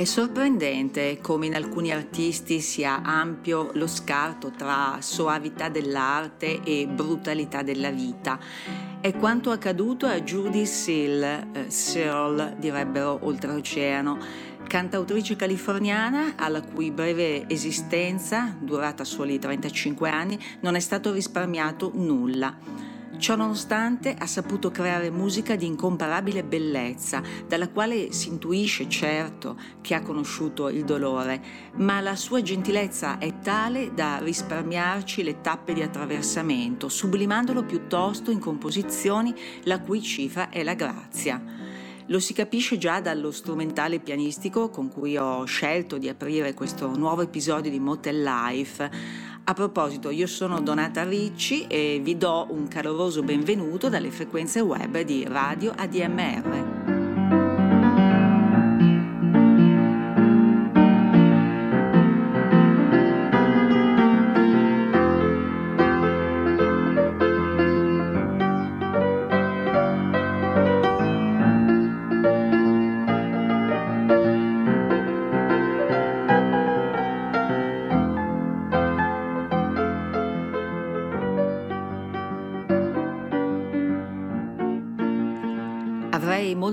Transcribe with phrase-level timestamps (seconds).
[0.00, 7.60] È sorprendente come in alcuni artisti sia ampio lo scarto tra soavità dell'arte e brutalità
[7.60, 8.38] della vita.
[8.98, 14.16] È quanto accaduto a Judy Seal, eh, Searle direbbero oltreoceano,
[14.66, 22.88] cantautrice californiana alla cui breve esistenza, durata soli 35 anni, non è stato risparmiato nulla.
[23.20, 29.94] Ciò nonostante ha saputo creare musica di incomparabile bellezza, dalla quale si intuisce certo che
[29.94, 31.42] ha conosciuto il dolore,
[31.74, 38.38] ma la sua gentilezza è tale da risparmiarci le tappe di attraversamento, sublimandolo piuttosto in
[38.38, 41.68] composizioni la cui cifra è la grazia.
[42.06, 47.20] Lo si capisce già dallo strumentale pianistico con cui ho scelto di aprire questo nuovo
[47.22, 48.90] episodio di Motel Life,
[49.50, 55.00] a proposito, io sono Donata Ricci e vi do un caloroso benvenuto dalle frequenze web
[55.00, 56.79] di Radio ADMR.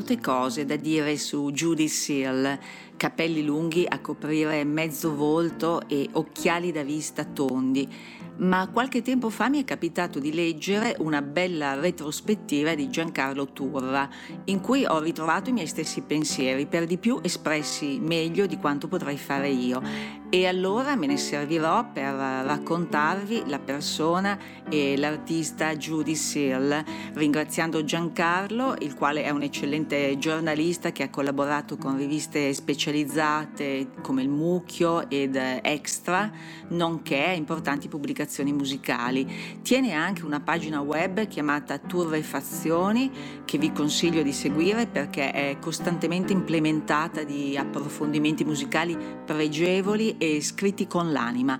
[0.07, 2.57] Molte cose da dire su Judy Seal,
[2.95, 7.89] capelli lunghi a coprire mezzo volto e occhiali da vista tondi
[8.37, 14.07] ma qualche tempo fa mi è capitato di leggere una bella retrospettiva di Giancarlo Turra,
[14.45, 18.87] in cui ho ritrovato i miei stessi pensieri, per di più espressi meglio di quanto
[18.87, 19.81] potrei fare io.
[20.29, 26.83] E allora me ne servirò per raccontarvi la persona e l'artista Judy Searle,
[27.13, 34.21] ringraziando Giancarlo, il quale è un eccellente giornalista che ha collaborato con riviste specializzate come
[34.21, 36.29] il Mucchio ed Extra,
[36.71, 39.59] nonché importanti pubblicazioni musicali.
[39.61, 43.09] Tiene anche una pagina web chiamata Turrefazioni
[43.45, 50.87] che vi consiglio di seguire perché è costantemente implementata di approfondimenti musicali pregevoli e scritti
[50.87, 51.59] con l'anima.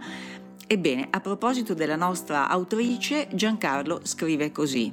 [0.66, 4.92] Ebbene, a proposito della nostra autrice, Giancarlo scrive così.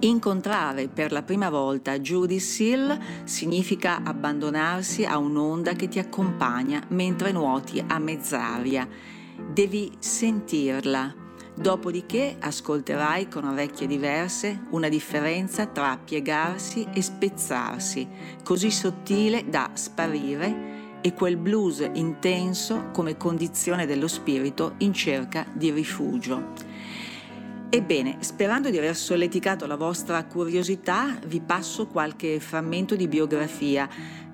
[0.00, 7.32] Incontrare per la prima volta Judy Seal significa abbandonarsi a un'onda che ti accompagna mentre
[7.32, 8.88] nuoti a mezz'aria
[9.52, 11.14] devi sentirla.
[11.54, 18.08] Dopodiché ascolterai con orecchie diverse una differenza tra piegarsi e spezzarsi,
[18.42, 25.70] così sottile da sparire, e quel blues intenso come condizione dello spirito in cerca di
[25.70, 26.52] rifugio.
[27.72, 33.88] Ebbene, sperando di aver solleticato la vostra curiosità, vi passo qualche frammento di biografia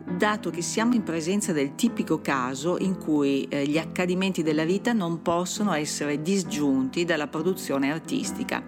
[0.09, 4.93] dato che siamo in presenza del tipico caso in cui eh, gli accadimenti della vita
[4.93, 8.63] non possono essere disgiunti dalla produzione artistica.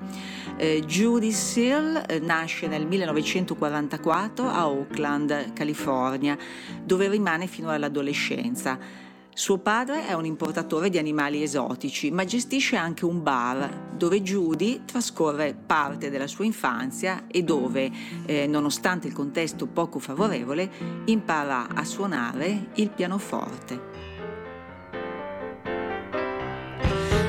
[0.56, 6.36] Eh, Judy Searle eh, nasce nel 1944 a Oakland, California,
[6.82, 9.06] dove rimane fino all'adolescenza.
[9.38, 14.82] Suo padre è un importatore di animali esotici, ma gestisce anche un bar dove Judy
[14.84, 17.88] trascorre parte della sua infanzia e dove,
[18.26, 20.68] eh, nonostante il contesto poco favorevole,
[21.04, 23.80] impara a suonare il pianoforte.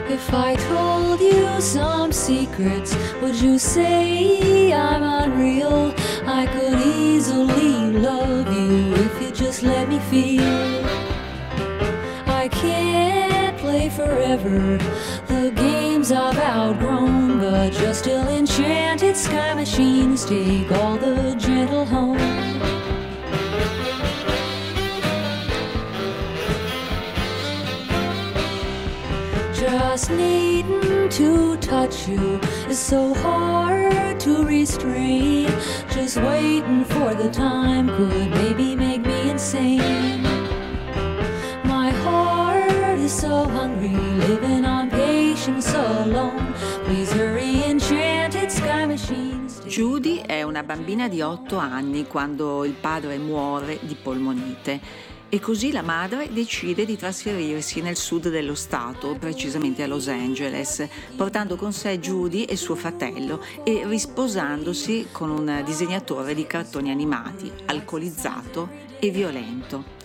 [0.08, 5.94] If I told you some secrets, would you say I'm unreal?
[6.26, 11.19] I could easily love you if you just let me feel.
[12.52, 14.78] Can't play forever.
[15.28, 19.16] The games I've outgrown, but you're still enchanted.
[19.16, 22.18] Sky machines take all the gentle home.
[29.54, 35.48] Just needing to touch you is so hard to restrain.
[35.92, 40.49] Just waiting for the time could maybe make me insane
[43.10, 46.54] so hungry, living on patience alone.
[46.84, 49.62] Please hurry, enchanted sky machines.
[49.66, 55.08] Judy è una bambina di 8 anni quando il padre muore di polmonite.
[55.28, 60.88] E così la madre decide di trasferirsi nel sud dello stato, precisamente a Los Angeles,
[61.16, 67.52] portando con sé Judy e suo fratello e risposandosi con un disegnatore di cartoni animati,
[67.66, 68.70] alcolizzato
[69.00, 69.98] e violento.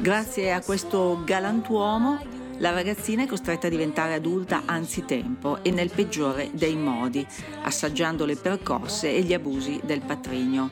[0.00, 6.50] Grazie a questo galantuomo la ragazzina è costretta a diventare adulta anzitempo e nel peggiore
[6.52, 7.26] dei modi,
[7.62, 10.70] assaggiando le percosse e gli abusi del patrigno.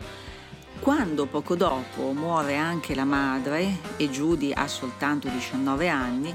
[0.81, 6.35] Quando poco dopo muore anche la madre e Judy ha soltanto 19 anni,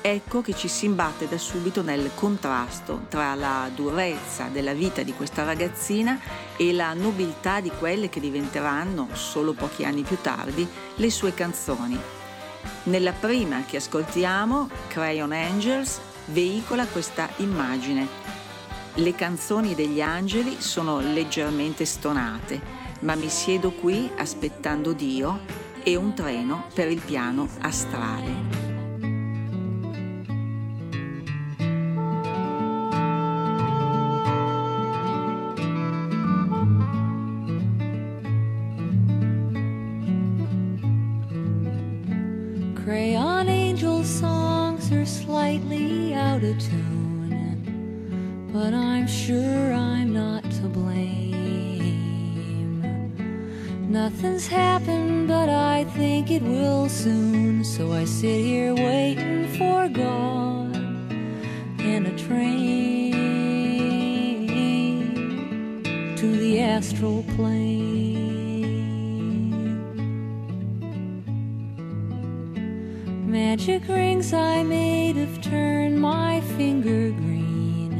[0.00, 5.12] ecco che ci si imbatte da subito nel contrasto tra la durezza della vita di
[5.12, 6.18] questa ragazzina
[6.56, 10.66] e la nobiltà di quelle che diventeranno, solo pochi anni più tardi,
[10.96, 12.25] le sue canzoni.
[12.84, 18.06] Nella prima che ascoltiamo, Crayon Angels, veicola questa immagine.
[18.94, 22.60] Le canzoni degli angeli sono leggermente stonate,
[23.00, 25.40] ma mi siedo qui aspettando Dio
[25.82, 28.75] e un treno per il piano astrale.
[48.56, 51.22] But I'm sure I'm not to blame.
[53.88, 57.62] Nothing's happened, but I think it will soon.
[57.62, 60.74] So I sit here waiting for God
[61.78, 63.12] and a train
[66.16, 67.85] to the astral plane.
[73.56, 77.90] Magic rings I made have turned my finger green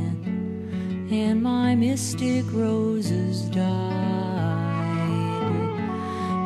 [1.10, 3.64] and my mystic roses died.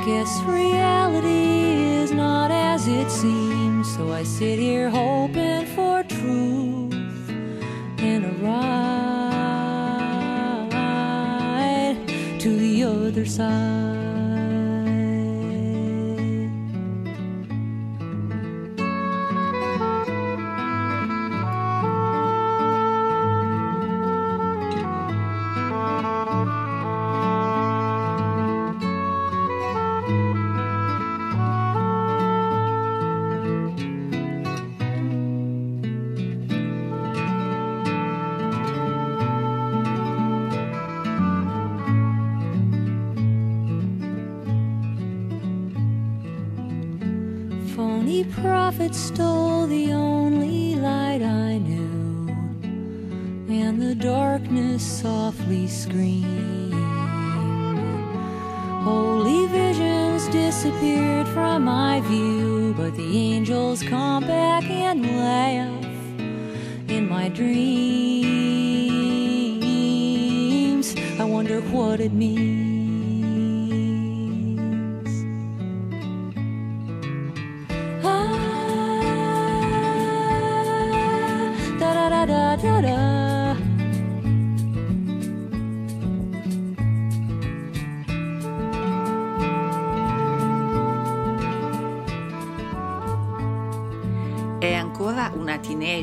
[0.07, 6.95] Guess reality is not as it seems, so I sit here hoping for truth
[7.99, 8.71] and a ride
[12.39, 14.20] to the other side.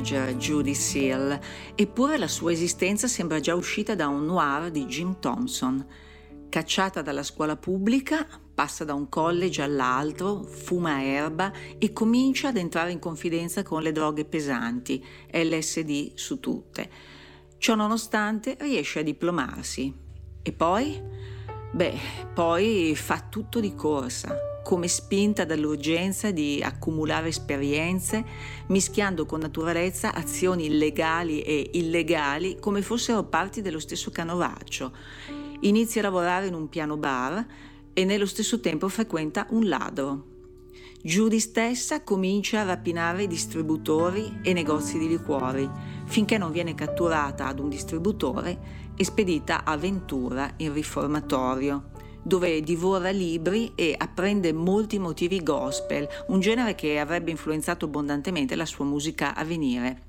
[0.08, 1.38] Teenager Judy Seal,
[1.76, 5.86] eppure la sua esistenza sembra già uscita da un noir di Jim Thompson.
[6.48, 12.92] Cacciata dalla scuola pubblica, passa da un college all'altro, fuma erba e comincia ad entrare
[12.92, 16.90] in confidenza con le droghe pesanti, LSD su tutte.
[17.58, 19.94] Ciò nonostante riesce a diplomarsi.
[20.42, 21.02] E poi?
[21.74, 22.00] Beh,
[22.34, 28.26] poi fa tutto di corsa come spinta dall'urgenza di accumulare esperienze,
[28.68, 34.92] mischiando con naturalezza azioni legali e illegali come fossero parti dello stesso canovaccio.
[35.62, 37.48] Inizia a lavorare in un piano bar
[37.94, 40.26] e nello stesso tempo frequenta un ladro.
[41.02, 45.66] Judy stessa comincia a rapinare distributori e negozi di liquori,
[46.08, 51.97] finché non viene catturata ad un distributore e spedita a Ventura in riformatorio
[52.28, 58.66] dove divora libri e apprende molti motivi gospel, un genere che avrebbe influenzato abbondantemente la
[58.66, 60.07] sua musica a venire.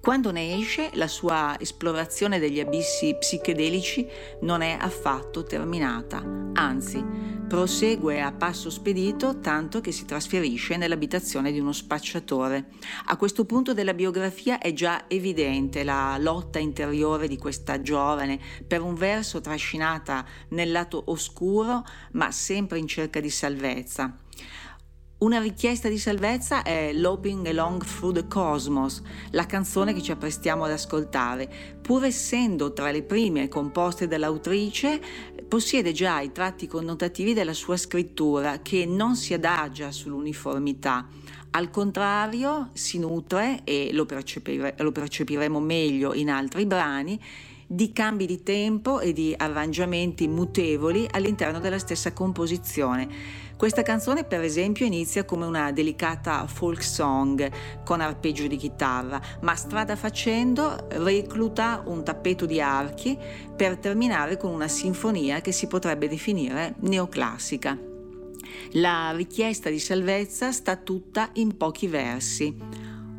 [0.00, 4.06] Quando ne esce, la sua esplorazione degli abissi psichedelici
[4.42, 6.22] non è affatto terminata,
[6.54, 7.04] anzi,
[7.46, 12.70] prosegue a passo spedito tanto che si trasferisce nell'abitazione di uno spacciatore.
[13.06, 18.82] A questo punto della biografia è già evidente la lotta interiore di questa giovane, per
[18.82, 24.18] un verso trascinata nel lato oscuro, ma sempre in cerca di salvezza.
[25.18, 30.64] Una richiesta di salvezza è Loping Along Through the Cosmos, la canzone che ci apprestiamo
[30.64, 31.50] ad ascoltare.
[31.80, 35.00] Pur essendo tra le prime composte dall'autrice,
[35.48, 41.08] possiede già i tratti connotativi della sua scrittura, che non si adagia sull'uniformità.
[41.52, 47.18] Al contrario, si nutre, e lo, percepire, lo percepiremo meglio in altri brani,
[47.68, 53.08] di cambi di tempo e di arrangiamenti mutevoli all'interno della stessa composizione.
[53.56, 57.50] Questa canzone per esempio inizia come una delicata folk song
[57.84, 63.16] con arpeggio di chitarra, ma strada facendo recluta un tappeto di archi
[63.56, 67.78] per terminare con una sinfonia che si potrebbe definire neoclassica.
[68.72, 72.54] La richiesta di salvezza sta tutta in pochi versi.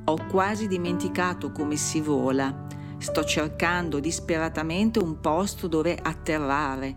[0.05, 2.67] Ho quasi dimenticato come si vola.
[2.99, 6.95] Sto cercando disperatamente un posto dove atterrare.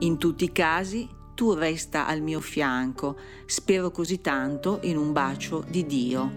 [0.00, 5.64] In tutti i casi tu resta al mio fianco, spero così tanto in un bacio
[5.66, 6.30] di Dio.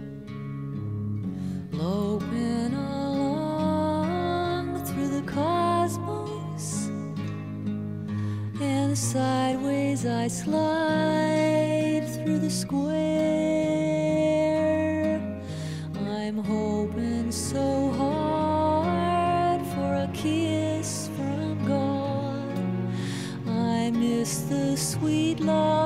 [1.70, 4.16] Loping along
[8.96, 12.96] sideways I slide through the square.
[15.94, 18.25] I'm hoping so hard
[25.06, 25.85] sweet love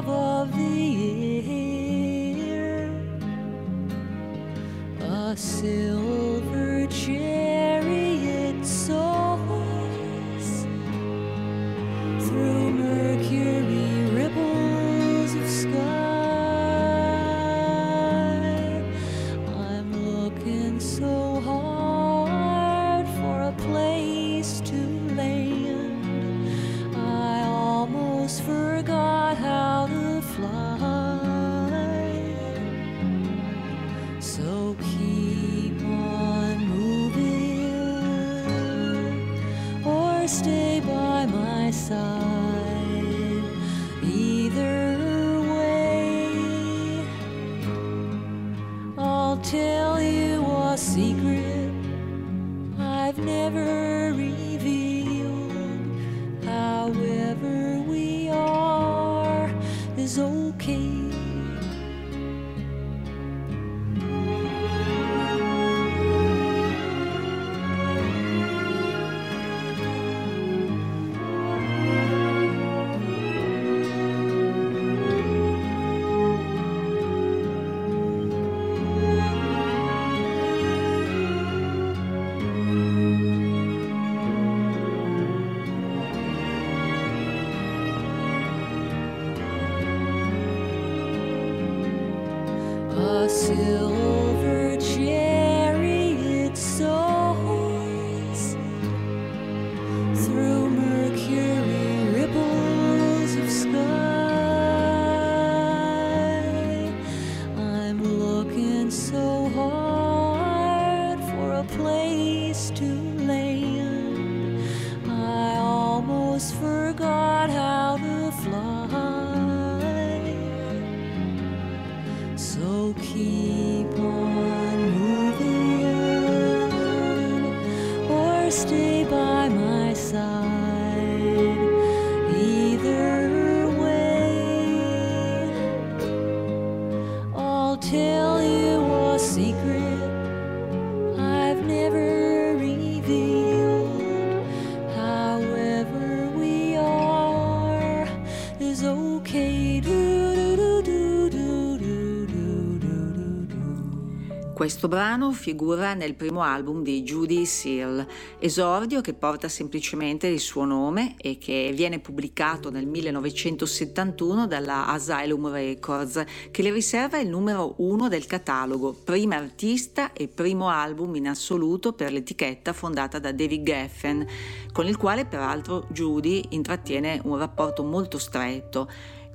[154.80, 158.08] Questo brano figura nel primo album di Judy Seal,
[158.40, 165.50] esordio che porta semplicemente il suo nome e che viene pubblicato nel 1971 dalla Asylum
[165.50, 171.28] Records, che le riserva il numero uno del catalogo, prima artista e primo album in
[171.28, 174.26] assoluto per l'etichetta fondata da David Geffen,
[174.72, 178.88] con il quale peraltro Judy intrattiene un rapporto molto stretto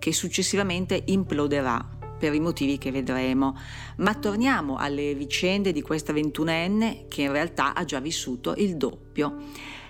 [0.04, 3.56] che successivamente imploderà per i motivi che vedremo.
[3.98, 9.36] Ma torniamo alle vicende di questa ventunenne che in realtà ha già vissuto il doppio.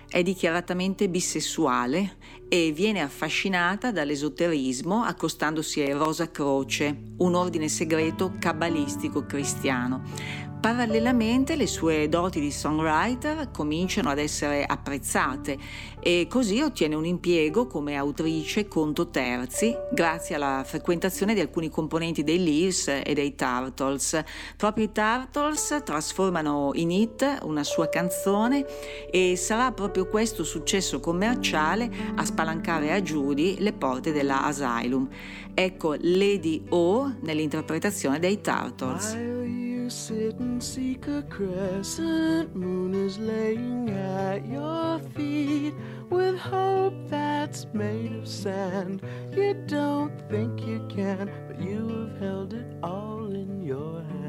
[0.08, 2.16] È dichiaratamente bisessuale
[2.48, 10.53] e viene affascinata dall'esoterismo accostandosi ai Rosa Croce, un ordine segreto cabalistico cristiano.
[10.64, 15.58] Parallelamente le sue doti di songwriter cominciano ad essere apprezzate
[16.00, 22.24] e così ottiene un impiego come autrice conto terzi grazie alla frequentazione di alcuni componenti
[22.24, 24.24] dei Leaves e dei Turtles.
[24.56, 28.64] Proprio i Turtles trasformano in hit una sua canzone
[29.10, 35.10] e sarà proprio questo successo commerciale a spalancare a Judy le porte della Asylum.
[35.52, 39.43] Ecco Lady O nell'interpretazione dei Turtles.
[39.84, 45.74] You sit and seek a crescent moon is laying at your feet
[46.08, 49.02] with hope that's made of sand.
[49.36, 54.23] You don't think you can, but you have held it all in your hands.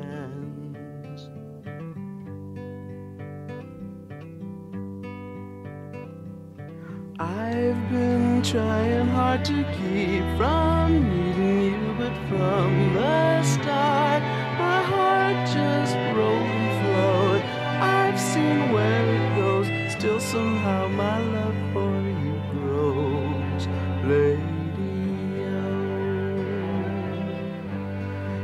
[7.17, 14.21] I've been trying hard to keep from needing you, but from the start,
[14.59, 17.41] my heart just rolled and flowed.
[17.81, 23.67] I've seen where it goes, still somehow my love for you grows.
[24.03, 24.49] Radio.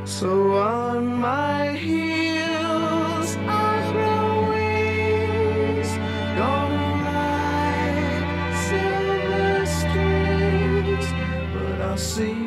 [0.06, 2.11] So on my heels,
[12.12, 12.40] see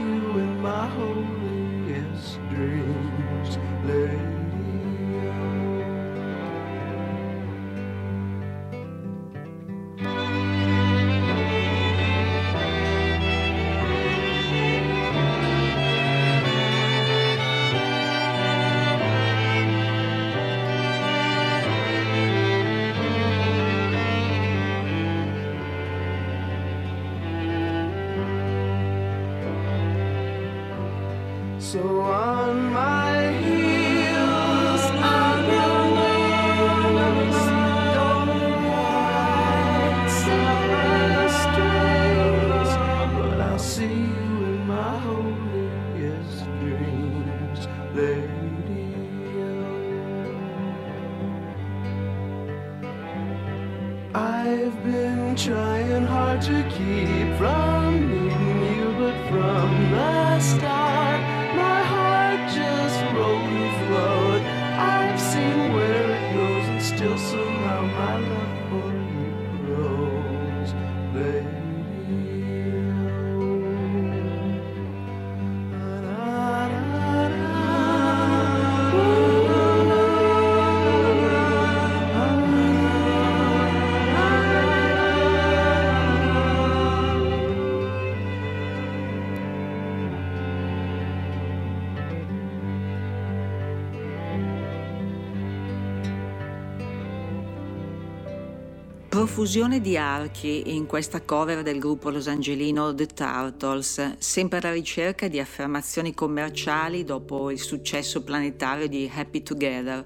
[99.45, 105.39] Profusione di archi in questa cover del gruppo losangelino The Turtles, sempre alla ricerca di
[105.39, 110.03] affermazioni commerciali dopo il successo planetario di Happy Together.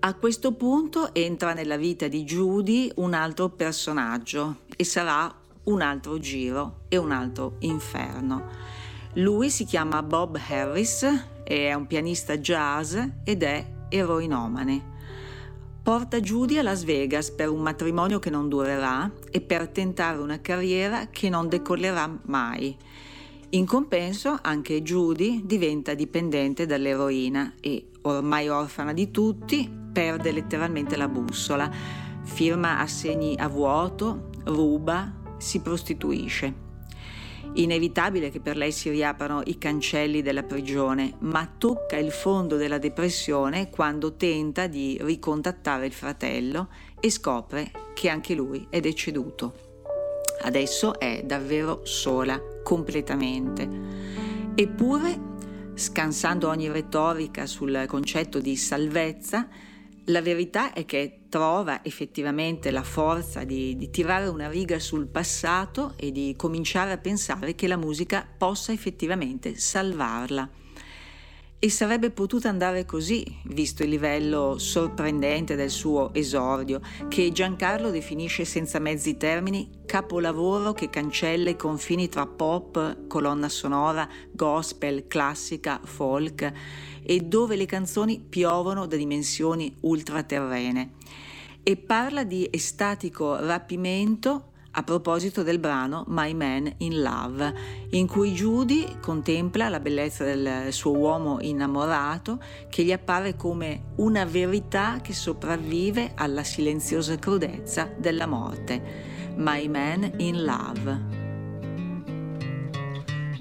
[0.00, 5.32] A questo punto entra nella vita di Judy un altro personaggio e sarà
[5.66, 8.48] un altro giro e un altro inferno.
[9.12, 11.06] Lui si chiama Bob Harris,
[11.44, 14.91] è un pianista jazz ed è eroinomane
[15.82, 20.40] porta Judy a Las Vegas per un matrimonio che non durerà e per tentare una
[20.40, 22.76] carriera che non decollerà mai.
[23.50, 31.08] In compenso anche Judy diventa dipendente dall'eroina e, ormai orfana di tutti, perde letteralmente la
[31.08, 31.70] bussola,
[32.22, 36.71] firma assegni a vuoto, ruba, si prostituisce.
[37.54, 42.78] Inevitabile che per lei si riaprano i cancelli della prigione, ma tocca il fondo della
[42.78, 49.70] depressione quando tenta di ricontattare il fratello e scopre che anche lui è deceduto.
[50.44, 53.68] Adesso è davvero sola, completamente.
[54.54, 55.20] Eppure,
[55.74, 59.48] scansando ogni retorica sul concetto di salvezza,
[60.06, 65.94] la verità è che trova effettivamente la forza di, di, tirare una riga sul passato
[65.96, 70.48] e di cominciare a pensare che la musica possa effettivamente salvarla.
[71.64, 78.44] E sarebbe potuta andare così, visto il livello sorprendente del suo esordio, che Giancarlo definisce
[78.44, 86.52] senza mezzi termini capolavoro che cancella i confini tra pop, colonna sonora, gospel, classica, folk
[87.00, 90.94] e dove le canzoni piovono da dimensioni ultraterrene.
[91.62, 97.54] E parla di estatico rapimento a proposito del brano My Man in Love,
[97.90, 104.24] in cui Judy contempla la bellezza del suo uomo innamorato che gli appare come una
[104.24, 109.10] verità che sopravvive alla silenziosa crudezza della morte.
[109.36, 111.20] My Man in Love.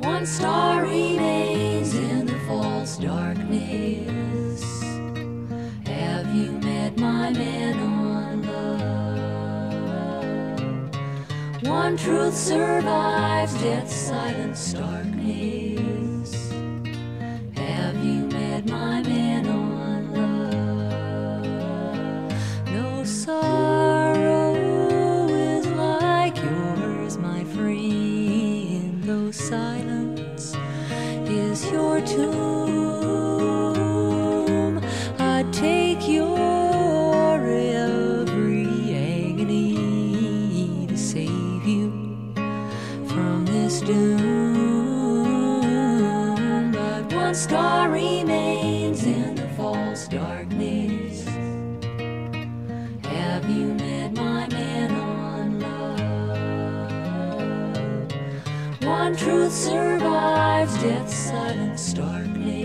[0.03, 4.63] One star remains in the false darkness.
[5.85, 8.20] Have you met my man on
[11.63, 16.33] One truth survives death's silent darkness.
[17.55, 21.45] Have you met my man on love?
[22.73, 24.55] No sorrow
[25.27, 29.03] is like yours, my friend.
[29.03, 30.55] Though silence
[31.29, 32.70] is your tomb.
[47.31, 51.25] One star remains in the false darkness.
[53.05, 56.83] Have you met my man on love?
[58.83, 62.60] One truth survives death's silent darkness.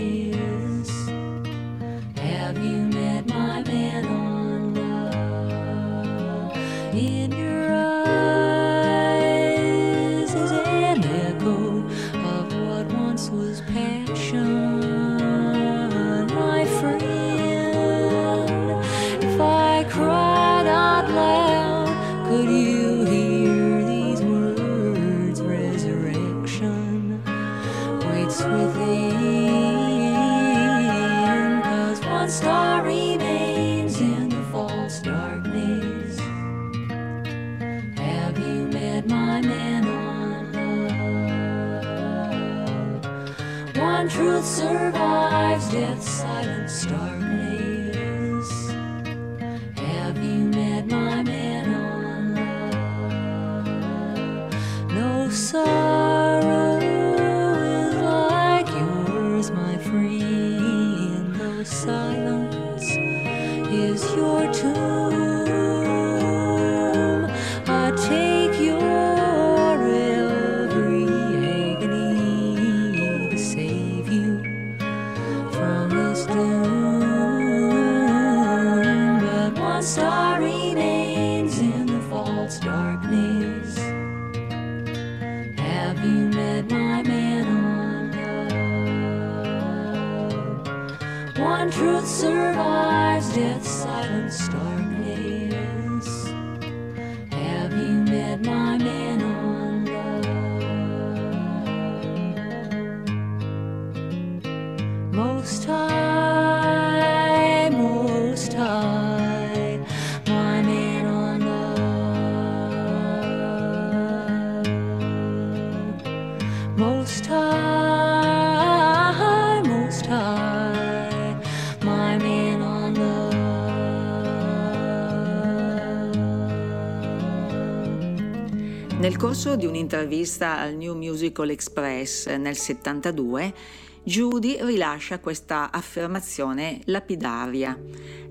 [129.37, 133.53] Corso di un'intervista al New Musical Express nel 72,
[134.01, 137.79] Judy rilascia questa affermazione lapidaria.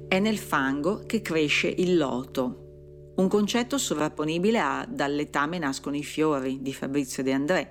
[0.09, 3.13] È nel fango che cresce il loto.
[3.15, 7.71] Un concetto sovrapponibile a Dall'etame nascono i fiori di Fabrizio De André.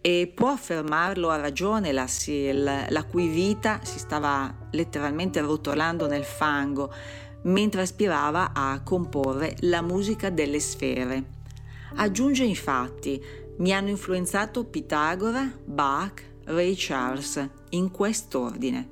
[0.00, 2.06] E può affermarlo a ragione la,
[2.88, 6.90] la, cui vita si stava letteralmente rotolando nel fango
[7.42, 11.35] mentre aspirava a comporre la musica delle sfere.
[11.94, 13.22] Aggiunge infatti,
[13.58, 18.88] mi hanno influenzato Pitagora, Bach, Ray Charles, in quest'ordine.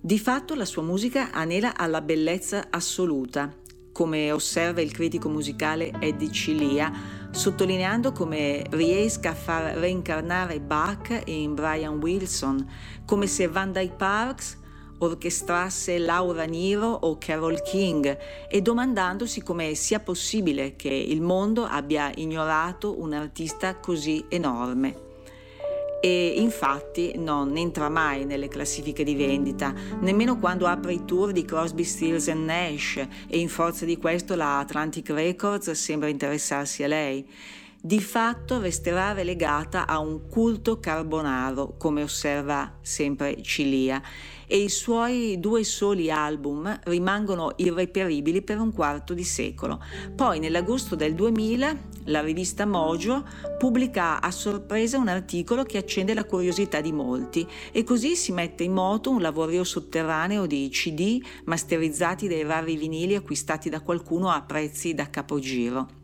[0.00, 3.54] Di fatto la sua musica anela alla bellezza assoluta,
[3.92, 6.92] come osserva il critico musicale Eddie Cilia,
[7.30, 12.66] sottolineando come riesca a far reincarnare Bach in Brian Wilson,
[13.04, 14.60] come se Van Dyke Parks
[15.04, 18.16] orchestrasse Laura Niro o Carol King
[18.48, 25.10] e domandandosi come sia possibile che il mondo abbia ignorato un artista così enorme
[26.04, 31.44] e infatti non entra mai nelle classifiche di vendita, nemmeno quando apre i tour di
[31.44, 32.96] Crosby, Stills Nash
[33.28, 37.24] e in forza di questo la Atlantic Records sembra interessarsi a lei.
[37.80, 44.02] Di fatto resterà relegata a un culto carbonaro, come osserva sempre Cilia,
[44.52, 49.82] e i suoi due soli album rimangono irreperibili per un quarto di secolo.
[50.14, 53.24] Poi nell'agosto del 2000 la rivista Mojo
[53.56, 58.62] pubblica a sorpresa un articolo che accende la curiosità di molti e così si mette
[58.62, 64.42] in moto un lavorio sotterraneo di CD masterizzati dai rari vinili acquistati da qualcuno a
[64.42, 66.01] prezzi da capogiro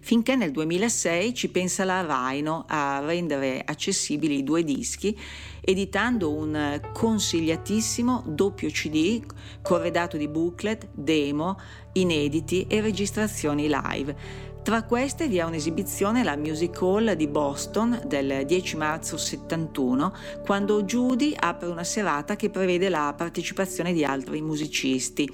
[0.00, 5.16] finché nel 2006 ci pensa la Rhino a rendere accessibili i due dischi
[5.60, 9.22] editando un consigliatissimo doppio CD
[9.60, 11.58] corredato di booklet, demo,
[11.92, 14.46] inediti e registrazioni live.
[14.62, 20.82] Tra queste vi è un'esibizione alla Music Hall di Boston del 10 marzo 71, quando
[20.82, 25.30] Judy apre una serata che prevede la partecipazione di altri musicisti.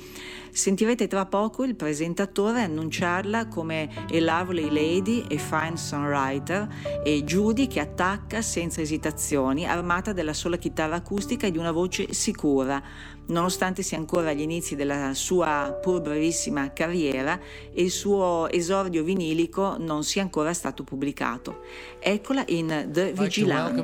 [0.54, 7.66] Sentirete tra poco il presentatore annunciarla come a lovely lady e fine songwriter e Judy
[7.66, 12.80] che attacca senza esitazioni, armata della sola chitarra acustica e di una voce sicura,
[13.26, 17.36] nonostante sia ancora agli inizi della sua pur brevissima carriera
[17.72, 21.62] e il suo esordio vinilico non sia ancora stato pubblicato.
[21.98, 23.82] Eccola in The Vigilanti.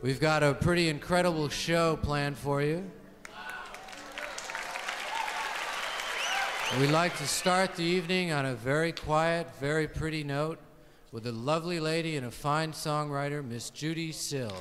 [0.00, 2.96] We've got a pretty incredible show planned for you.
[6.76, 10.58] We'd like to start the evening on a very quiet, very pretty note
[11.10, 14.52] with a lovely lady and a fine songwriter, Miss Judy Sill.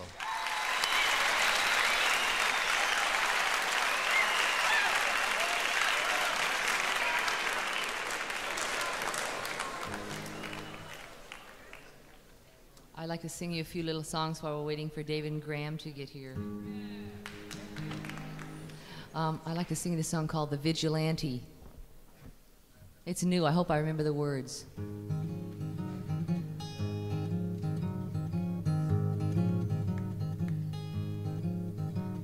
[12.95, 15.77] I'd like to sing you a few little songs while we're waiting for David Graham
[15.79, 16.37] to get here.
[19.13, 21.43] Um, I like to sing this song called The Vigilante.
[23.07, 23.45] It's new.
[23.45, 24.65] I hope I remember the words.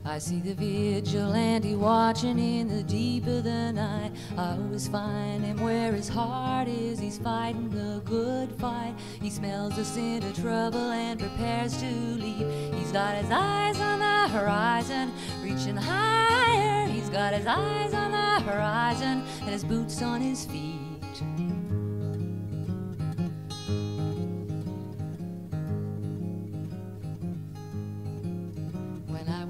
[0.05, 4.11] I see the vigilante watching in the deep of the night.
[4.37, 6.99] I always find him where his heart is.
[6.99, 8.95] He's fighting the good fight.
[9.21, 12.73] He smells the scent of trouble and prepares to leave.
[12.73, 16.85] He's got his eyes on the horizon, reaching higher.
[16.87, 20.92] He's got his eyes on the horizon and his boots on his feet.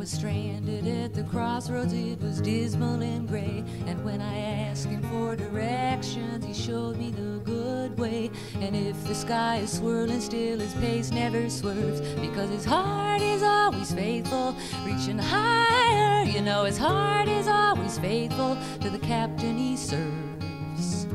[0.03, 3.63] Was stranded at the crossroads, it was dismal and gray.
[3.87, 8.29] And when I asked him for directions, he showed me the good way.
[8.55, 12.01] And if the sky is swirling still, his pace never swerves.
[12.19, 16.25] Because his heart is always faithful, reaching higher.
[16.25, 21.07] You know, his heart is always faithful to the captain he serves.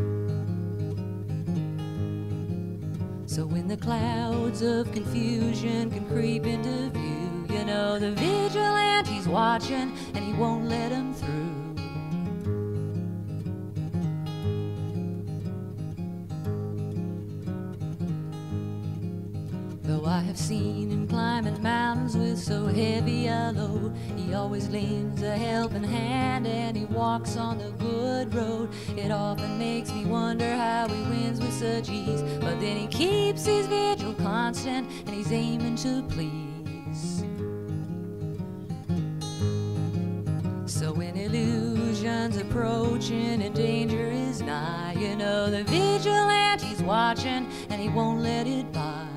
[3.26, 7.17] So when the clouds of confusion can creep into view,
[7.50, 11.58] you know the vigilante's watching and he won't let him through.
[19.82, 25.22] Though I have seen him climbing mountains with so heavy a load, he always lends
[25.22, 28.68] a helping hand and he walks on the good road.
[28.96, 33.46] It often makes me wonder how he wins with such ease, but then he keeps
[33.46, 36.47] his vigil constant and he's aiming to please.
[42.28, 48.46] Illusion's approaching and danger is nigh, you know the vigilante's watching and he won't let
[48.46, 49.07] it by.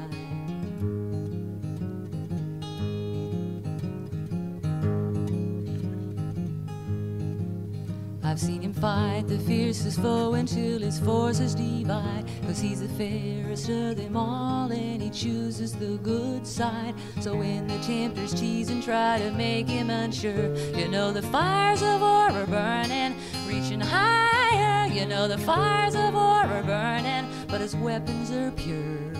[8.31, 12.23] I've seen him fight the fiercest foe until his forces divide.
[12.43, 16.95] Cause he's the fairest of them all, and he chooses the good side.
[17.19, 21.81] So when the tempters tease and try to make him unsure, you know the fires
[21.81, 23.17] of war are burning,
[23.49, 24.87] reaching higher.
[24.87, 29.13] You know the fires of war are burning, but his weapons are pure.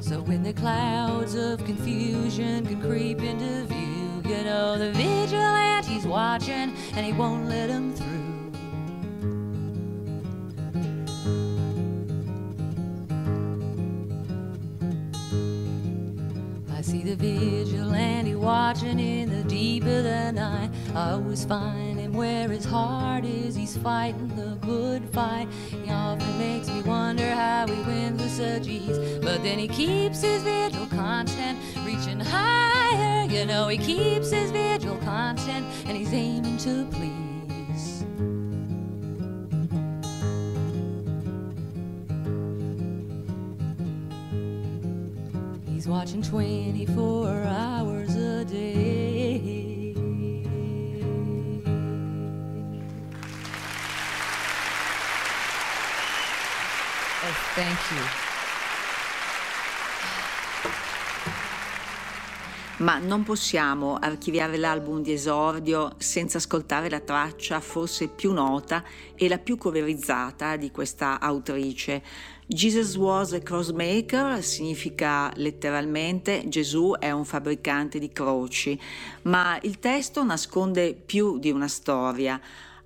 [0.00, 3.89] So when the clouds of confusion can creep into view,
[4.30, 8.06] you know the vigilante's watching and he won't let him through.
[16.72, 20.70] I see the vigilante watching in the deep of the night.
[20.94, 23.54] I always find where his heart is.
[23.54, 25.48] He's fighting the good fight.
[25.68, 29.20] He often makes me wonder how he wins with such.
[29.22, 34.96] But then he keeps his vigil constant, reaching higher you know he keeps his vigil
[34.98, 38.04] constant and he's aiming to please.
[45.66, 48.99] He's watching 24 hours a day.
[57.60, 58.30] Thank you.
[62.80, 68.82] ma non possiamo archiviare l'album di esordio senza ascoltare la traccia forse più nota
[69.14, 72.02] e la più coverizzata di questa autrice.
[72.46, 78.80] Jesus was a crossmaker significa letteralmente Gesù è un fabbricante di croci,
[79.22, 82.40] ma il testo nasconde più di una storia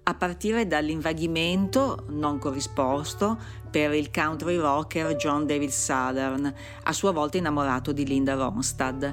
[0.07, 7.39] a partire dall'invaghimento non corrisposto per il country rocker John David Southern, a sua volta
[7.39, 9.13] innamorato di Linda Ronstadt.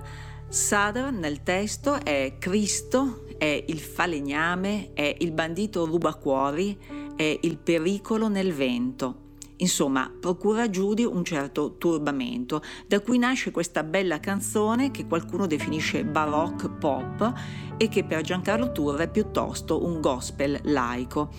[0.50, 6.78] Sadr nel testo è Cristo, è il falegname, è il bandito rubacuori,
[7.15, 9.30] è il pericolo nel vento.
[9.62, 15.45] Insomma, procura a Judy un certo turbamento, da cui nasce questa bella canzone che qualcuno
[15.45, 17.34] definisce baroque pop
[17.78, 21.30] e che per Giancarlo Turre è piuttosto un gospel laico.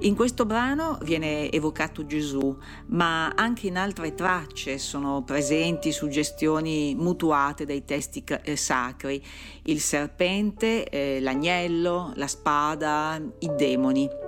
[0.00, 2.54] In questo brano viene evocato Gesù,
[2.86, 9.22] ma anche in altre tracce sono presenti suggestioni mutuate dai testi eh, sacri,
[9.64, 14.19] il serpente, eh, l'agnello, la spada, i demoni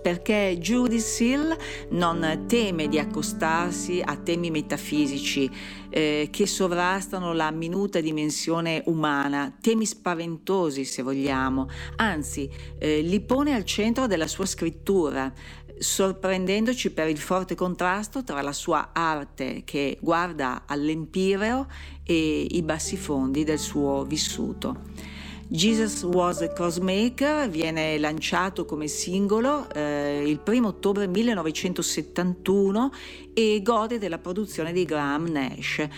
[0.00, 1.56] perché Judy Seal
[1.90, 5.50] non teme di accostarsi a temi metafisici
[5.90, 13.54] eh, che sovrastano la minuta dimensione umana, temi spaventosi se vogliamo, anzi eh, li pone
[13.54, 15.32] al centro della sua scrittura,
[15.78, 21.66] sorprendendoci per il forte contrasto tra la sua arte che guarda all'empireo
[22.02, 25.16] e i bassi fondi del suo vissuto.
[25.50, 32.92] Jesus Was a Crossmaker viene lanciato come singolo eh, il 1 ottobre 1971
[33.32, 35.88] e gode della produzione di Graham Nash.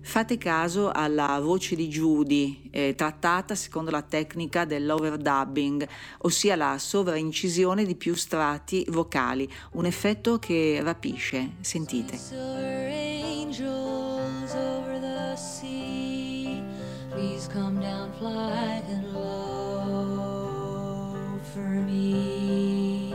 [0.00, 7.84] Fate caso alla voce di Judy, eh, trattata secondo la tecnica dell'overdubbing, ossia la sovraincisione
[7.84, 11.54] di più strati vocali, un effetto che rapisce.
[11.60, 12.16] Sentite.
[17.20, 20.18] Please come down flying low
[21.52, 23.14] for me.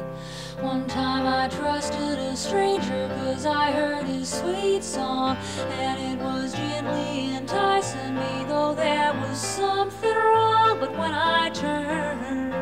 [0.62, 6.54] One time I trusted a stranger cause I heard his sweet song and it was
[6.54, 12.54] gently enticing me though there was something wrong but when I turned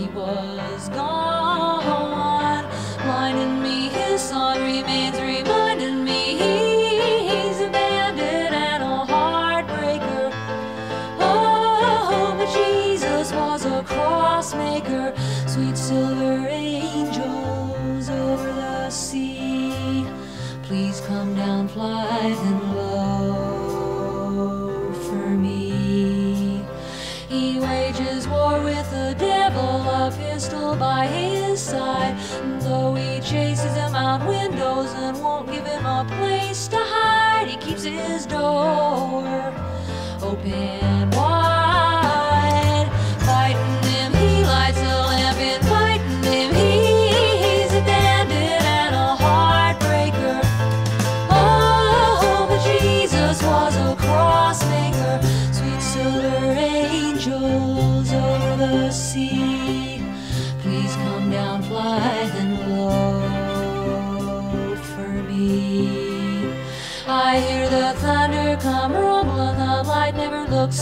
[0.00, 2.64] he was gone
[3.02, 5.55] blinding me his song remains reminding
[30.78, 32.16] by his side.
[32.60, 37.56] Though he chases him out windows and won't give him a place to hide, he
[37.56, 39.52] keeps his door
[40.22, 40.85] open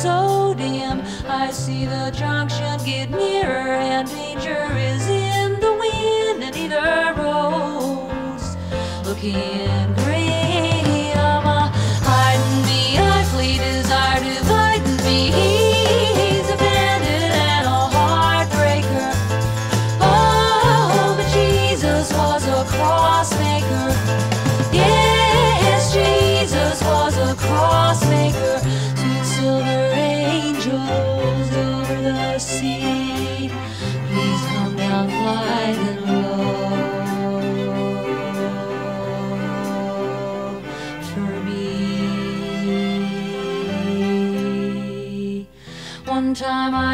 [0.05, 1.01] so dim.
[1.27, 8.47] I see the junction get nearer, and danger is in the wind, and either road's
[9.07, 9.74] looking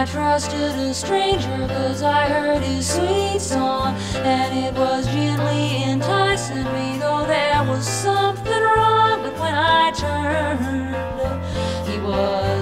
[0.01, 3.95] I trusted a stranger cause I heard his sweet song.
[4.15, 10.97] And it was gently enticing me though there was something wrong but when I turned.
[11.87, 12.60] He was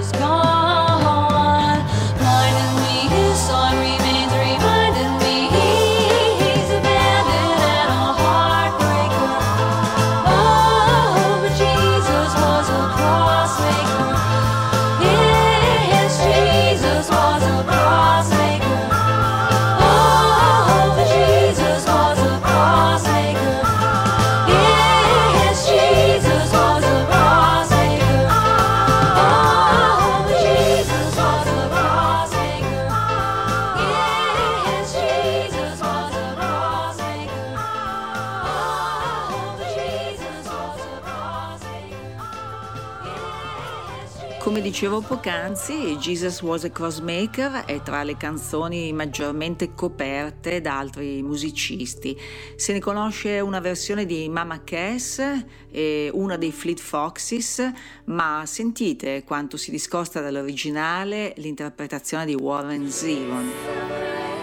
[44.79, 52.17] dicevo poc'anzi, Jesus Was a Crossmaker è tra le canzoni maggiormente coperte da altri musicisti.
[52.55, 55.21] Se ne conosce una versione di Mama Cass
[55.69, 57.73] e una dei Fleet Foxes,
[58.05, 64.38] ma sentite quanto si discosta dall'originale l'interpretazione di Warren Zevon.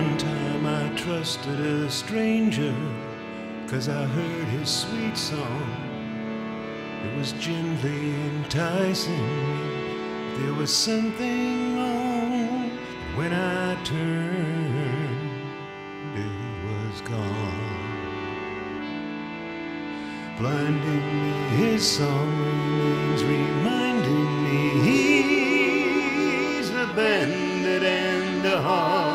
[0.00, 2.74] One time I trusted a stranger,
[3.66, 5.66] cause I heard his sweet song.
[7.04, 9.28] It was gently enticing.
[10.38, 12.70] There was something wrong.
[13.14, 15.20] When I turned,
[16.16, 16.32] it
[16.64, 17.60] was gone.
[20.38, 21.32] Blinding me,
[21.62, 29.09] his song remains reminding me he's a bandit and a heartbreaker.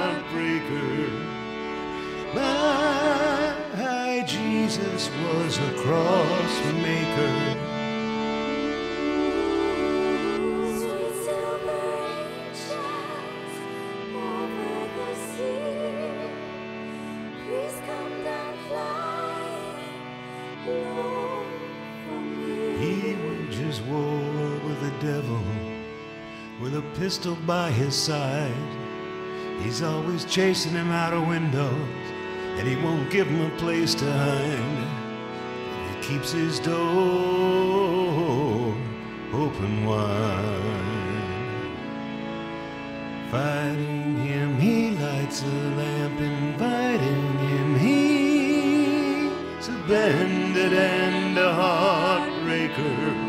[3.78, 7.34] My Jesus was a cross maker.
[10.78, 11.86] Sweet silver
[12.18, 13.54] angels
[14.16, 16.30] over the sea,
[17.46, 19.92] please come down flying
[20.66, 21.44] low
[22.08, 22.56] for me.
[22.80, 24.20] He wages war
[24.66, 25.44] with the devil
[26.62, 28.54] with a pistol by his side.
[29.62, 32.05] He's always chasing him out of windows,
[32.58, 34.88] and he won't give him a place to hide.
[35.90, 36.76] He keeps his door
[39.34, 40.74] open wide.
[43.32, 47.76] Fighting him, he lights a lamp, inviting him.
[47.80, 53.26] He's a bandit and a heartbreaker.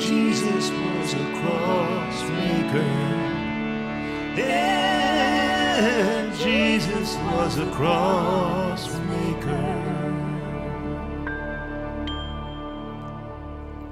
[0.00, 2.82] Jesus was a cross maker.
[4.34, 4.99] Yeah,
[6.36, 9.90] Jesus was a cross maker.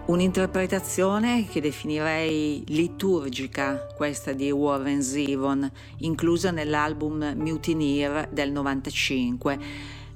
[0.06, 9.58] Un'interpretazione che definirei liturgica, questa di Warren Zevon, inclusa nell'album Mutineer del 95.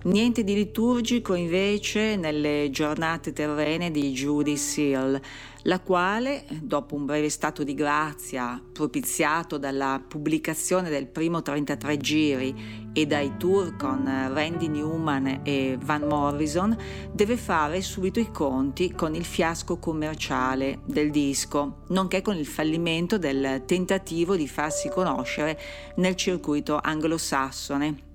[0.05, 5.21] Niente di liturgico invece nelle giornate terrene di Judy Seal,
[5.63, 12.91] la quale, dopo un breve stato di grazia propiziato dalla pubblicazione del primo 33 giri
[12.93, 16.77] e dai tour con Randy Newman e Van Morrison,
[17.13, 23.19] deve fare subito i conti con il fiasco commerciale del disco, nonché con il fallimento
[23.19, 25.57] del tentativo di farsi conoscere
[25.95, 28.11] nel circuito anglosassone.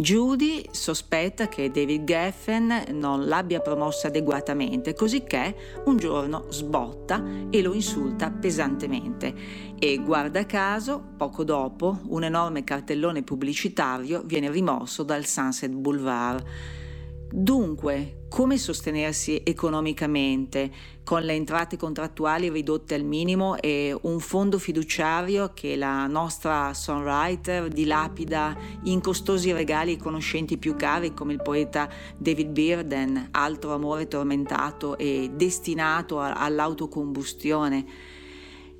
[0.00, 7.20] Judy sospetta che David Geffen non l'abbia promossa adeguatamente, cosicché un giorno sbotta
[7.50, 9.34] e lo insulta pesantemente.
[9.76, 16.44] E guarda caso, poco dopo, un enorme cartellone pubblicitario viene rimosso dal Sunset Boulevard.
[17.30, 20.70] Dunque, come sostenersi economicamente
[21.04, 27.68] con le entrate contrattuali ridotte al minimo e un fondo fiduciario che la nostra songwriter
[27.68, 34.08] dilapida in costosi regali ai conoscenti più cari come il poeta David Bearden, altro amore
[34.08, 37.84] tormentato e destinato all'autocombustione?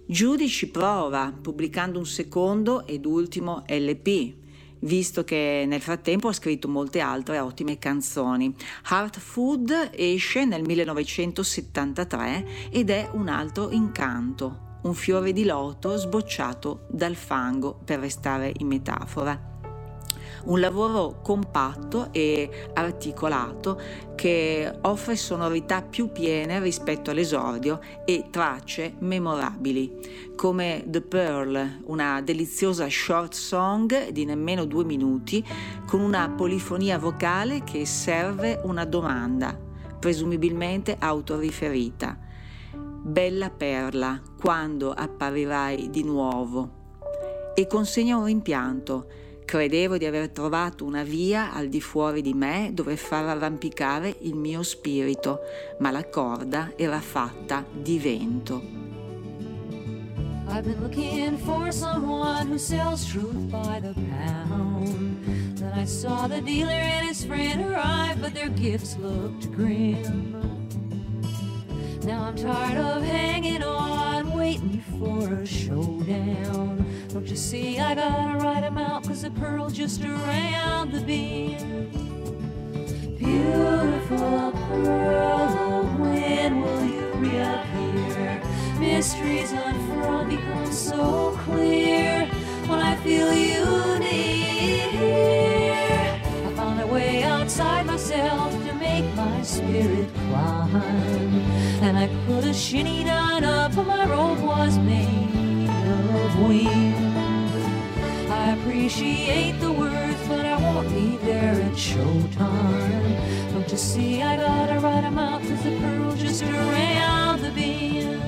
[0.07, 4.47] Judy ci prova pubblicando un secondo ed ultimo LP
[4.81, 8.55] visto che nel frattempo ha scritto molte altre ottime canzoni.
[8.91, 16.87] Heart Food esce nel 1973 ed è un altro incanto, un fiore di loto sbocciato
[16.91, 19.58] dal fango, per restare in metafora.
[20.45, 23.81] Un lavoro compatto e articolato
[24.15, 32.89] che offre sonorità più piene rispetto all'esordio e tracce memorabili, come The Pearl, una deliziosa
[32.89, 35.45] short song di nemmeno due minuti,
[35.87, 39.57] con una polifonia vocale che serve una domanda,
[39.99, 42.19] presumibilmente autoriferita.
[42.73, 46.77] Bella perla, quando apparirai di nuovo?
[47.55, 49.07] E consegna un rimpianto
[49.49, 54.35] Credevo di aver trovato una via al di fuori di me dove far arrampicare il
[54.35, 55.41] mio spirito,
[55.79, 58.63] ma la corda era fatta di vento.
[60.49, 65.57] I've been looking for someone who sells truth by the pound.
[65.57, 70.58] Then I saw the dealer and his friend arrive, but their gifts looked grim.
[72.09, 76.87] Now I'm tired of hanging on, waiting for a showdown.
[77.09, 81.93] Don't you see, I gotta ride them out, cause the pearl just around the bend.
[83.19, 88.41] Beautiful pearl, oh, when will you reappear?
[88.81, 92.25] Mysteries unfurled become so clear
[92.69, 95.88] when I feel you near
[96.99, 100.75] way outside myself to make my spirit climb.
[101.87, 107.17] And I put a shinny down up, but my robe was made of wind.
[108.43, 113.15] I appreciate the words, but I won't be there at showtime.
[113.53, 118.21] Don't you see, I got a right amount of the pearl just around the bend.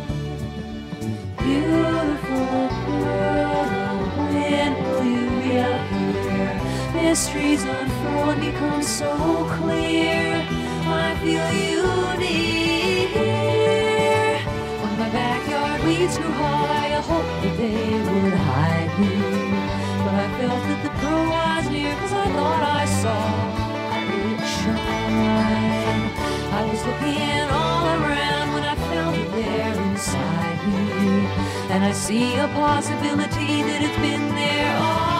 [1.48, 2.09] You.
[7.10, 9.10] The mysteries unfold become so
[9.58, 10.46] clear.
[10.86, 11.82] I feel you
[12.22, 13.18] near.
[14.80, 19.14] When my backyard weeds grew high, I hoped that they would hide me.
[20.04, 23.20] But I felt that the pearl was near, cause I thought I saw
[23.98, 26.04] it shine.
[26.54, 31.26] I was looking all around when I felt it there inside me.
[31.74, 35.19] And I see a possibility that it's been there all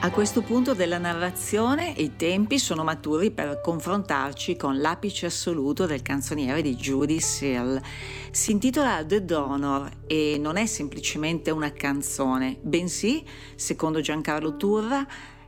[0.00, 6.02] A questo punto della narrazione i tempi sono maturi per confrontarci con l'apice assoluto del
[6.02, 7.82] canzoniere di Judy Searle.
[8.30, 15.06] Si intitola The Donor e non è semplicemente una canzone, bensì, secondo Giancarlo Turra,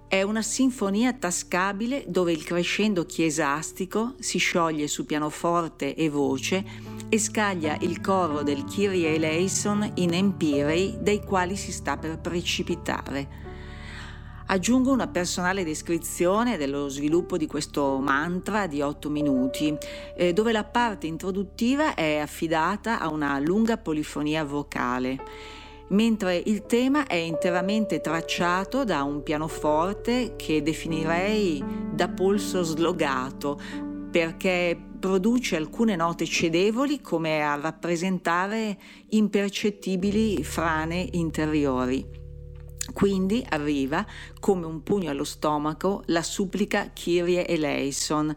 [0.09, 6.64] è una sinfonia tascabile dove il crescendo chiesastico si scioglie su pianoforte e voce
[7.09, 13.45] e scaglia il coro del Kyrie eleison in empirei dei quali si sta per precipitare.
[14.49, 19.77] Aggiungo una personale descrizione dello sviluppo di questo mantra di 8 minuti,
[20.17, 25.19] eh, dove la parte introduttiva è affidata a una lunga polifonia vocale,
[25.89, 33.61] mentre il tema è interamente tracciato da un pianoforte che definirei da polso slogato,
[34.13, 38.78] perché produce alcune note cedevoli come a rappresentare
[39.11, 42.24] impercettibili frane interiori.
[42.92, 44.07] Quindi arriva,
[44.40, 48.34] come un pugno allo stomaco, la supplica Kyrie eleison,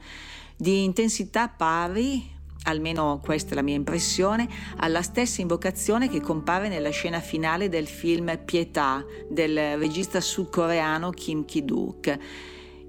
[0.57, 4.47] di intensità pari, almeno questa è la mia impressione,
[4.78, 11.45] alla stessa invocazione che compare nella scena finale del film Pietà del regista sudcoreano Kim
[11.45, 12.18] Ki-duk.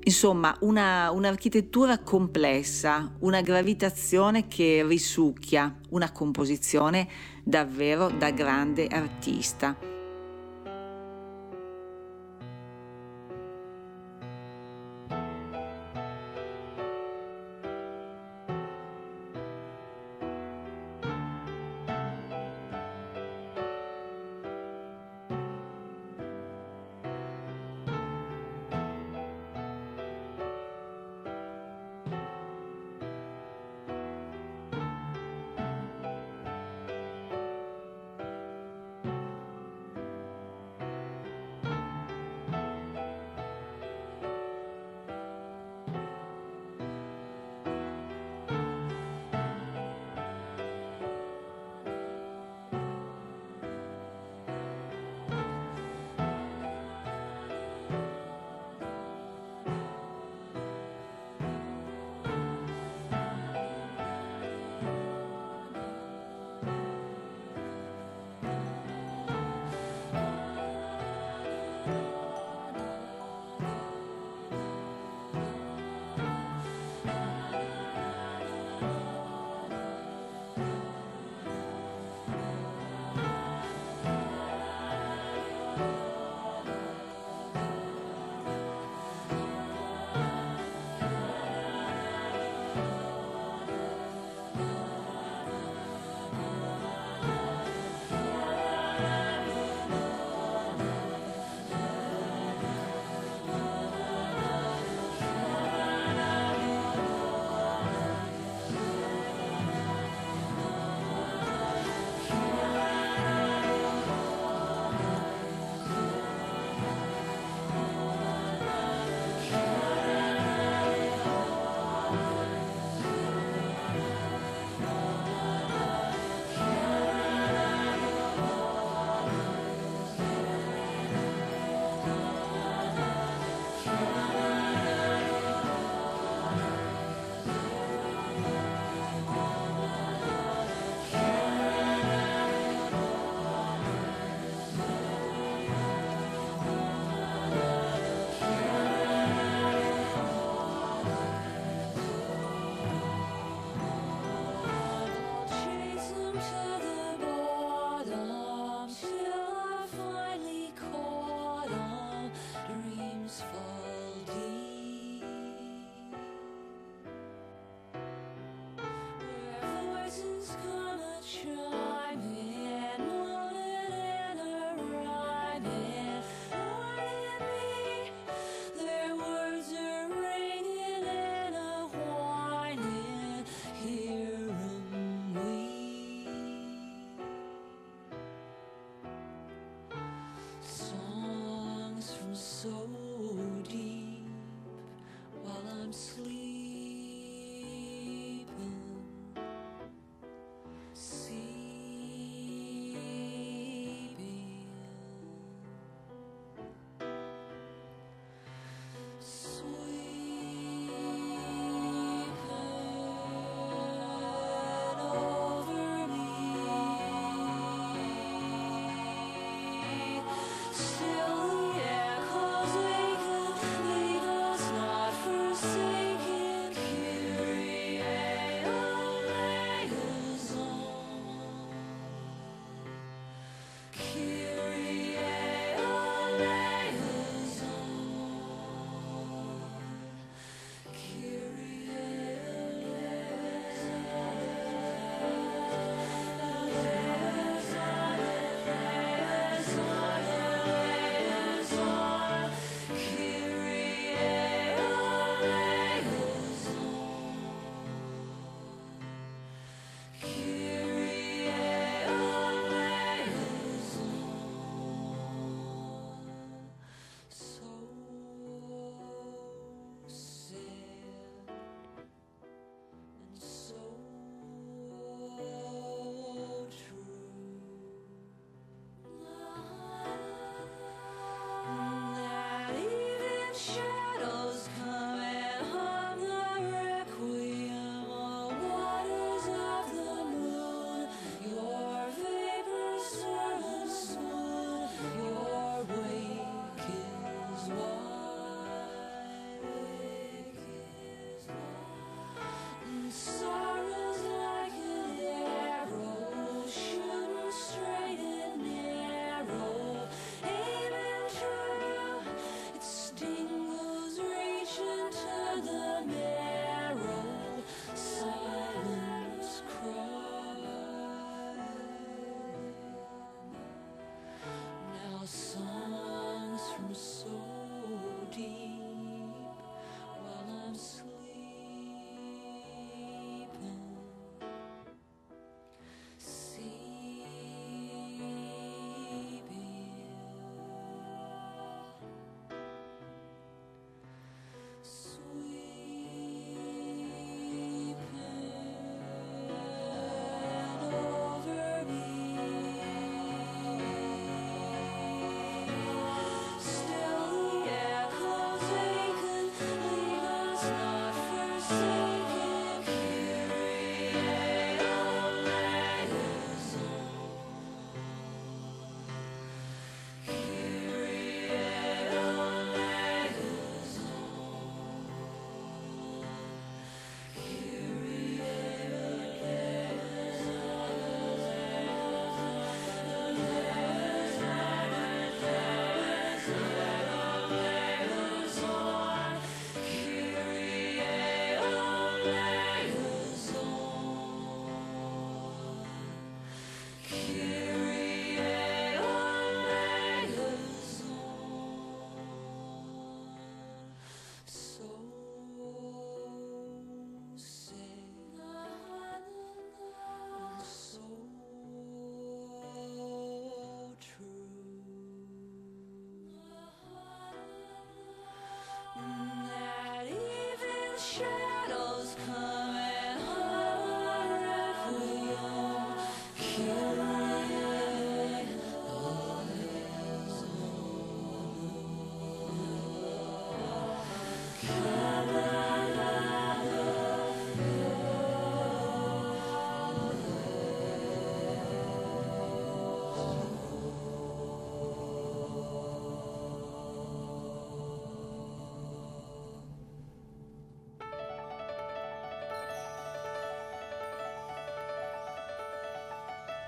[0.05, 7.07] Insomma, una, un'architettura complessa, una gravitazione che risucchia, una composizione
[7.44, 9.99] davvero da grande artista.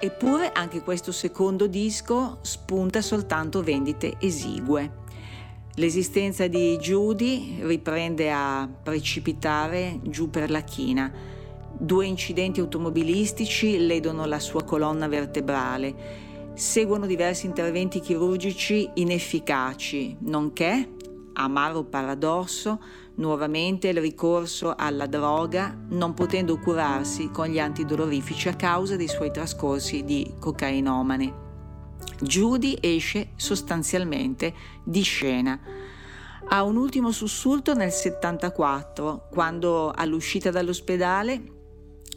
[0.05, 4.94] Eppure anche questo secondo disco spunta soltanto vendite esigue.
[5.76, 11.09] L'esistenza di Judy riprende a precipitare giù per la china.
[11.78, 15.94] Due incidenti automobilistici ledono la sua colonna vertebrale.
[16.55, 20.94] Seguono diversi interventi chirurgici inefficaci, nonché,
[21.35, 22.80] amaro paradosso,
[23.16, 29.30] nuovamente il ricorso alla droga, non potendo curarsi con gli antidolorifici a causa dei suoi
[29.30, 31.41] trascorsi di cocainomane.
[32.20, 34.55] Judy esce sostanzialmente
[34.85, 35.59] di scena.
[36.49, 41.62] Ha un ultimo sussulto nel 74, quando all'uscita dall'ospedale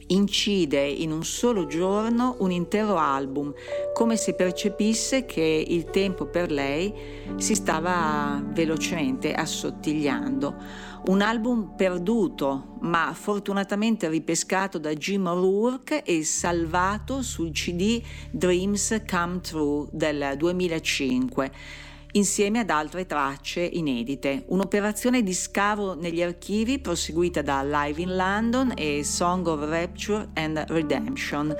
[0.08, 3.54] incide in un solo giorno un intero album,
[3.94, 6.94] come se percepisse che il tempo per lei
[7.38, 10.84] si stava velocemente assottigliando.
[11.08, 18.02] Un album perduto, ma fortunatamente ripescato da Jim O'Rourke e salvato sul CD
[18.32, 21.52] Dreams Come True del 2005
[22.16, 24.46] insieme ad altre tracce inedite.
[24.48, 30.64] Un'operazione di scavo negli archivi proseguita da Live in London e Song of Rapture and
[30.68, 31.56] Redemption.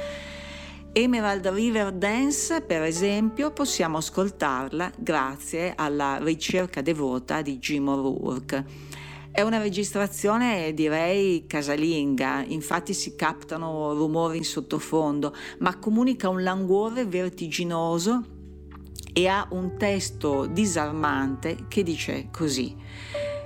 [0.94, 8.94] Emerald River Dance, per esempio, possiamo ascoltarla grazie alla ricerca devota di Jim O'Rourke.
[9.30, 17.06] È una registrazione direi casalinga, infatti si captano rumori in sottofondo, ma comunica un languore
[17.06, 18.35] vertiginoso
[19.18, 22.76] e ha un testo disarmante che dice così.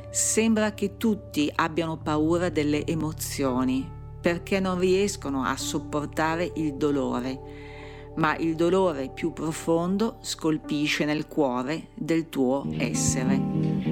[0.09, 3.88] Sembra che tutti abbiano paura delle emozioni
[4.20, 7.39] perché non riescono a sopportare il dolore,
[8.15, 13.89] ma il dolore più profondo scolpisce nel cuore del tuo essere.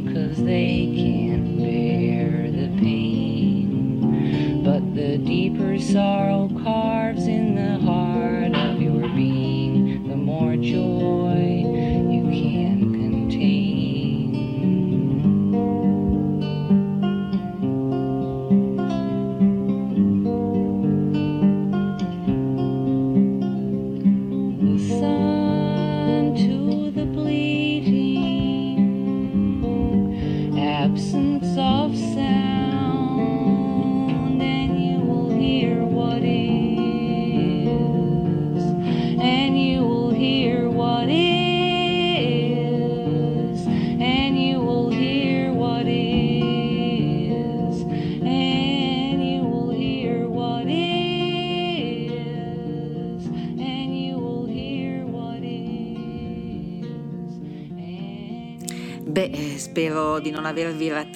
[0.00, 4.62] Cause they can't bear the pain.
[4.64, 6.41] But the deeper sorrow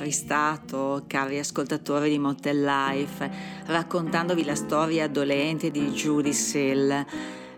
[0.07, 3.29] rattristato, cari ascoltatori di Motel Life,
[3.67, 7.05] raccontandovi la storia dolente di Judy Sill.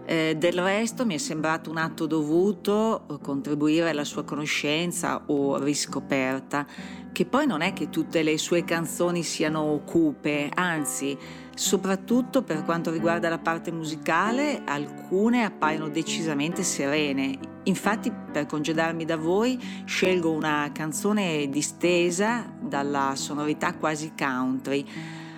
[0.07, 6.67] Eh, del resto mi è sembrato un atto dovuto contribuire alla sua conoscenza o riscoperta,
[7.13, 11.19] che poi non è che tutte le sue canzoni siano cupe, anzi,
[11.59, 17.37] soprattutto per quanto riguarda la parte musicale, alcune appaiono decisamente serene.
[17.65, 24.87] Infatti, per congedarmi da voi, scelgo una canzone distesa dalla sonorità quasi country.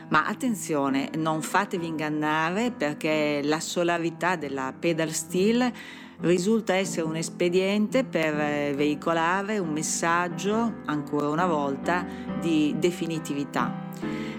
[0.09, 5.73] Ma attenzione, non fatevi ingannare perché la solarità della pedal steel
[6.21, 12.07] risulta essere un espediente per eh, veicolare un messaggio, ancora una volta,
[12.41, 13.89] di definitività.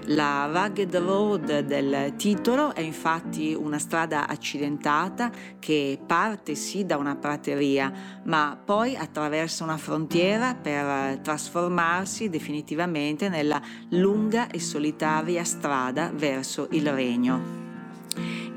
[0.06, 7.16] La rugged road del titolo è infatti una strada accidentata che parte sì da una
[7.16, 16.12] prateria, ma poi attraversa una frontiera per eh, trasformarsi definitivamente nella lunga e solitaria strada
[16.14, 17.60] verso il regno.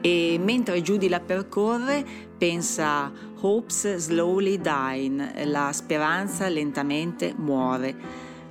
[0.01, 7.97] E mentre Judy la percorre, pensa Hope's slowly dying, la speranza lentamente muore.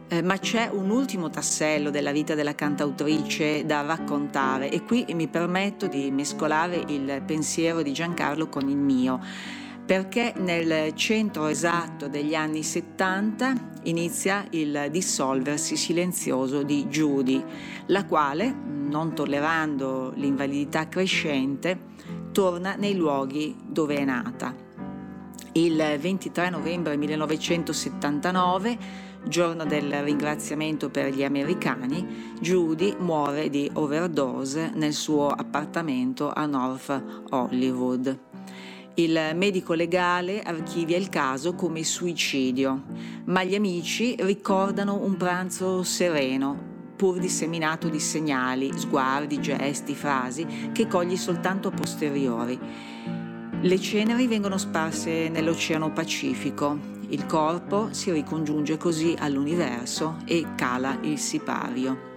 [0.08, 5.28] Eh, ma c'è un ultimo tassello della vita della cantautrice da raccontare e qui mi
[5.28, 9.20] permetto di mescolare il pensiero di Giancarlo con il mio
[9.86, 17.44] perché nel centro esatto degli anni 70 inizia il dissolversi silenzioso di Judy,
[17.88, 21.91] la quale, non tollerando l'invalidità crescente,
[22.34, 24.53] torna nei luoghi dove è nata.
[25.53, 28.77] Il 23 novembre 1979,
[29.25, 37.03] giorno del ringraziamento per gli americani, Judy muore di overdose nel suo appartamento a North
[37.29, 38.19] Hollywood.
[38.95, 42.81] Il medico legale archivia il caso come suicidio,
[43.25, 50.88] ma gli amici ricordano un pranzo sereno, pur disseminato di segnali, sguardi, gesti, frasi che
[50.88, 52.60] cogli soltanto a posteriori.
[53.62, 61.20] Le ceneri vengono sparse nell'Oceano Pacifico, il corpo si ricongiunge così all'universo e cala il
[61.20, 62.12] sipario.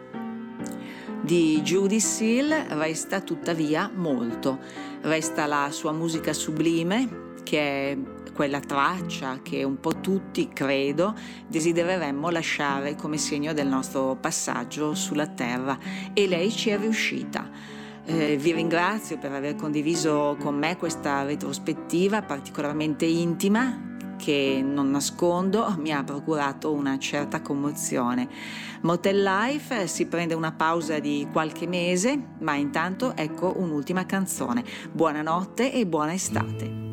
[1.21, 4.59] Di Judy Seal resta tuttavia molto.
[5.03, 7.59] Resta la sua musica sublime, che
[7.93, 7.99] è
[8.37, 11.15] quella traccia che un po' tutti, credo,
[11.49, 15.79] desidereremmo lasciare come segno del nostro passaggio sulla Terra
[16.13, 17.51] e lei ci è riuscita.
[18.05, 25.75] Eh, vi ringrazio per aver condiviso con me questa retrospettiva particolarmente intima che non nascondo
[25.79, 28.29] mi ha procurato una certa commozione.
[28.83, 34.63] Motel Life si prende una pausa di qualche mese, ma intanto ecco un'ultima canzone.
[34.93, 36.86] Buonanotte e buona estate.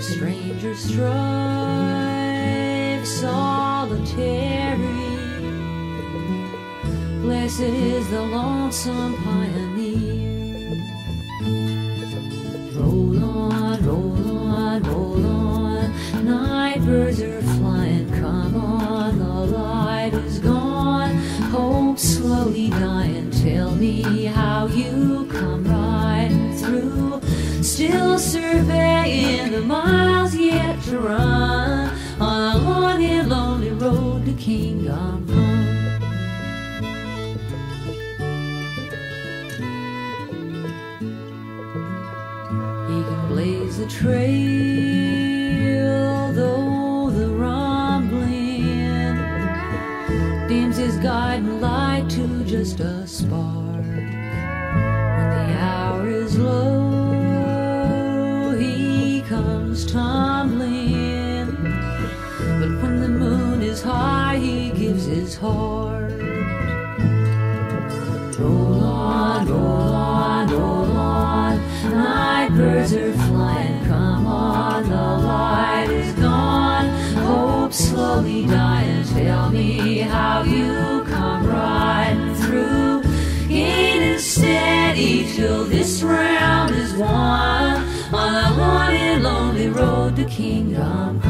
[0.00, 1.06] There are strangers strive
[3.06, 4.78] solitary.
[7.20, 10.80] Blessed is the lonesome pioneer.
[12.80, 15.92] Roll on, roll on, roll on.
[16.24, 18.08] Night birds are flying.
[18.08, 19.24] Come on, the
[19.54, 21.14] light is gone.
[21.50, 23.30] Hope slowly dying.
[23.32, 27.20] Tell me how you come riding through.
[27.62, 28.18] Still
[29.50, 31.90] the miles yet to run
[32.20, 35.66] on a long and lonely road to Kingdom Come.
[42.86, 44.69] He can blaze the trail,
[65.40, 66.12] heart.
[68.38, 71.58] Roll on, roll on, roll on.
[71.90, 73.84] Night birds are flying.
[73.86, 76.88] Come on, the light is gone.
[77.24, 79.04] Hope slowly dying.
[79.04, 83.02] Tell me how you come riding through.
[83.48, 87.78] Gaining steady till this round is won.
[88.12, 91.29] On the long and lonely road to kingdom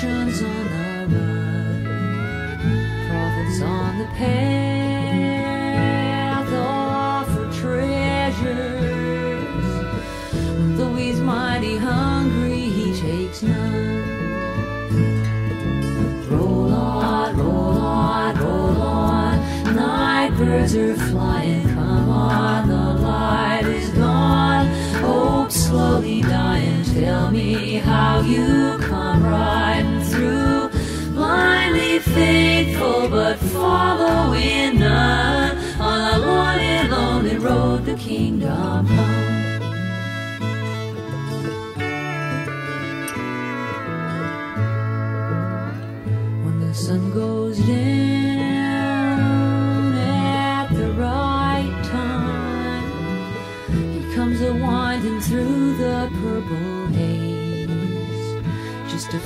[0.00, 1.84] directions on the run
[3.06, 5.30] prophets on the path
[6.54, 8.46] offer treasures
[10.78, 14.06] though he's mighty hungry he takes none
[16.30, 19.74] Roll on, roll on, roll on.
[19.74, 21.68] Night birds are flying.
[21.74, 24.68] Come on, the light is gone.
[25.02, 26.84] Hope slowly dying.
[26.84, 28.69] Tell me how you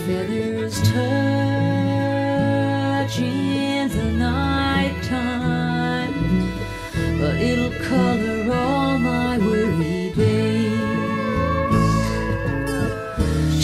[0.06, 0.94] feathers touch
[3.20, 6.12] in the night time,
[7.18, 10.78] but it'll color all my weary days.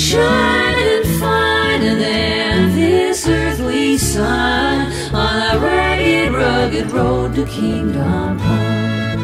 [0.00, 9.20] Shining and finer than this earthly sun on a ragged, rugged road to kingdom come.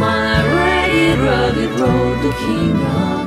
[0.00, 3.23] On a ragged, rugged road to kingdom